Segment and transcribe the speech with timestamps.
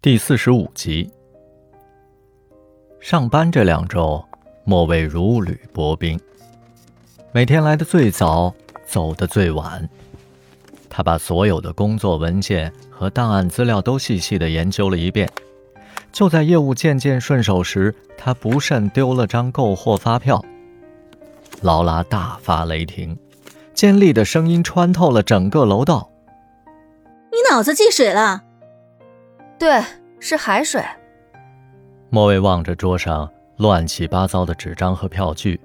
[0.00, 1.10] 第四十五集。
[3.00, 4.24] 上班这两周，
[4.62, 6.16] 莫蔚如履薄冰，
[7.32, 8.54] 每天来的最早，
[8.86, 9.88] 走的最晚。
[10.88, 15.28] 他把所有的工作文件和档案资料都细细的研究了一遍。
[16.12, 20.40] 就在业务渐渐顺手时，他不慎丢了张购货发票。
[21.60, 23.18] 劳拉大发雷霆，
[23.74, 26.08] 尖利的声音穿透了整个楼道
[27.32, 28.44] ：“你脑子进水了！”
[29.58, 29.82] 对，
[30.20, 30.82] 是海水。
[32.10, 35.60] 莫蔚望着桌上乱七八糟的纸张和票据，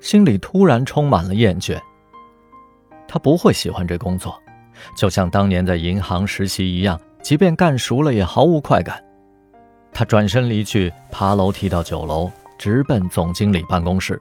[0.00, 1.78] 心里突然充满了厌倦。
[3.06, 4.36] 他不会喜欢这工作，
[4.96, 9.02] 就像当年在银行实习一样，即便干熟了也毫无快感。
[9.92, 14.20] 他转身离去，爬楼梯到九楼，直奔总经理办公室。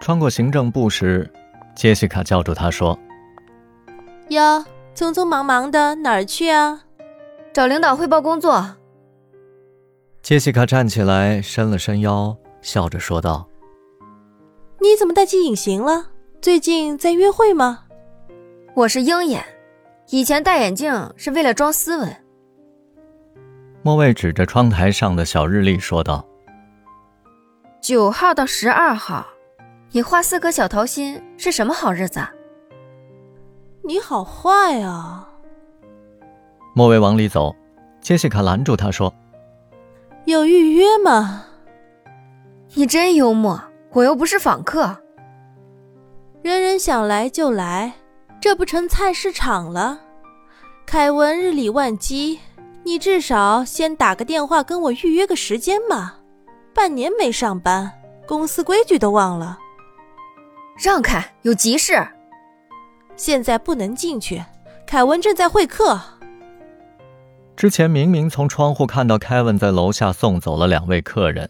[0.00, 1.28] 穿过行政部时，
[1.74, 2.96] 杰西卡叫住他说
[4.28, 6.82] ：“哟，匆匆忙忙的哪儿去啊？”
[7.56, 8.76] 找领导汇报工作。
[10.20, 13.48] 杰西卡站起来，伸了伸腰，笑着说道
[14.78, 16.08] ：“你怎么戴起隐形了？
[16.42, 17.84] 最近在约会吗？”
[18.76, 19.42] 我是鹰眼，
[20.10, 22.14] 以前戴眼镜是为了装斯文。
[23.80, 26.22] 莫蔚指着窗台上的小日历说道
[27.80, 29.26] ：“九号到十二号，
[29.92, 32.20] 你画四颗小桃心是什么好日子？”
[33.82, 35.30] 你好坏啊！
[36.76, 37.56] 莫蔚往里走，
[38.02, 39.10] 杰西卡拦住他说
[40.26, 41.46] ：“有预约吗？”
[42.74, 43.58] 你真幽默，
[43.92, 44.94] 我又不是访客。
[46.42, 47.94] 人人想来就来，
[48.42, 49.98] 这不成菜市场了？
[50.84, 52.40] 凯文日理万机，
[52.84, 56.16] 你至少先打个电话跟我预约个时间嘛。
[56.74, 57.90] 半年没上班，
[58.26, 59.58] 公司规矩都忘了。
[60.78, 62.06] 让开，有急事。
[63.16, 64.44] 现在不能进去，
[64.86, 65.98] 凯文正在会客。
[67.56, 71.48] 之前明明从窗户看到凯文在楼下送走了两位客人，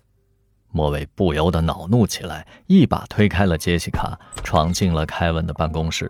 [0.70, 6.08] 莫伟不由得恼怒起来，一把推开了杰西卡，闯进了凯文的办公室。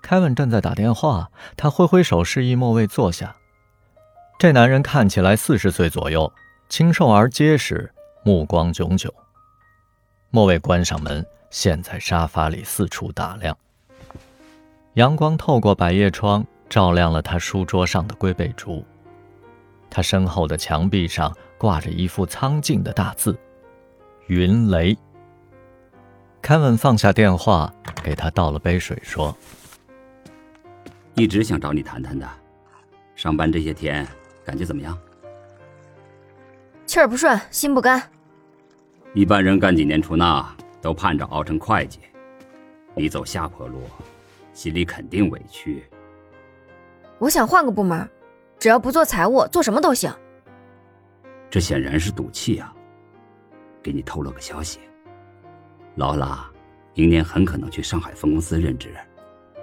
[0.00, 3.34] 凯文正在打电话，他挥挥手示意莫伟坐下。
[4.38, 6.32] 这男人看起来四十岁左右，
[6.68, 9.12] 清瘦而结实，目光炯炯。
[10.30, 13.58] 莫伟关上门，陷在沙发里四处打量。
[14.94, 16.46] 阳光透过百叶窗。
[16.70, 18.84] 照亮了他书桌上的龟背竹，
[19.90, 23.36] 他身后的墙壁上挂着一幅苍劲的大字
[24.28, 24.96] “云雷”。
[26.40, 29.36] 凯文放下电话，给他倒了杯水，说
[31.14, 32.26] ：“一直想找你谈谈的，
[33.16, 34.06] 上班这些天
[34.44, 34.96] 感觉怎么样？”
[36.86, 38.00] 气儿不顺，心不甘。
[39.12, 41.98] 一般人干几年出纳都盼着熬成会计，
[42.94, 43.82] 你走下坡路，
[44.52, 45.84] 心里肯定委屈。
[47.20, 48.08] 我想换个部门，
[48.58, 50.10] 只要不做财务，做什么都行。
[51.50, 52.74] 这显然是赌气啊！
[53.82, 54.80] 给你透露个消息，
[55.96, 56.50] 劳拉
[56.94, 58.94] 明年很可能去上海分公司任职，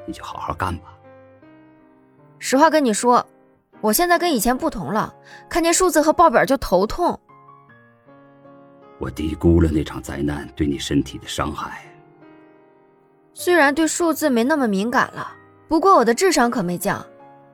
[0.06, 0.94] 你就好好干吧。
[2.38, 3.26] 实话跟你说，
[3.82, 5.12] 我现在跟以前不同了，
[5.50, 7.20] 看见数字和报表就头痛。
[9.00, 11.84] 我低估了那场灾难对你身体的伤害。
[13.34, 15.36] 虽然对数字没那么敏感了，
[15.68, 17.04] 不过我的智商可没降。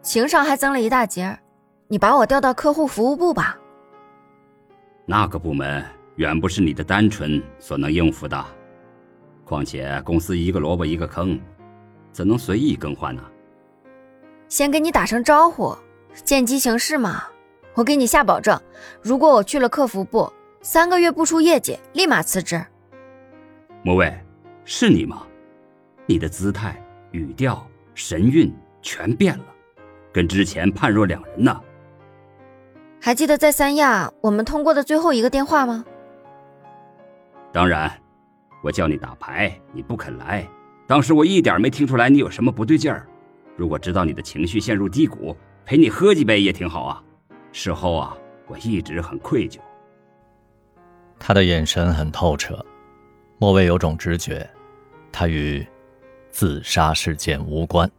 [0.03, 1.39] 情商还增了一大截，
[1.87, 3.57] 你把我调到客户服务部吧。
[5.05, 5.83] 那个部门
[6.17, 8.45] 远不是你的单纯所能应付的，
[9.45, 11.39] 况且公司一个萝卜一个坑，
[12.11, 13.23] 怎能随意更换呢？
[14.49, 15.73] 先跟你打声招呼，
[16.25, 17.23] 见机行事嘛。
[17.73, 18.61] 我给你下保证，
[19.01, 20.31] 如果我去了客服部，
[20.61, 22.63] 三个月不出业绩，立马辞职。
[23.83, 24.13] 莫蔚，
[24.65, 25.25] 是你吗？
[26.05, 26.79] 你的姿态、
[27.11, 27.65] 语调、
[27.95, 29.45] 神韵全变了。
[30.13, 31.59] 跟之前判若两人呢。
[33.01, 35.83] 还记得在三亚我们通过的最后一个电话吗？
[37.51, 37.91] 当然，
[38.63, 40.47] 我叫你打牌，你不肯来。
[40.87, 43.05] 当时我一点没听出来你有什么不对劲儿。
[43.57, 45.35] 如果知道你的情绪陷入低谷，
[45.65, 47.03] 陪你喝几杯也挺好啊。
[47.51, 48.17] 事后啊，
[48.47, 49.59] 我一直很愧疚。
[51.19, 52.65] 他的眼神很透彻，
[53.37, 54.49] 莫蔚有种直觉，
[55.11, 55.65] 他与
[56.31, 57.89] 自杀事件无关。